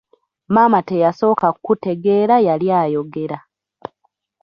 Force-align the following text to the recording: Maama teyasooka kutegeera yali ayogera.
Maama 0.53 0.79
teyasooka 0.89 1.47
kutegeera 1.65 2.35
yali 2.47 2.67
ayogera. 2.81 3.37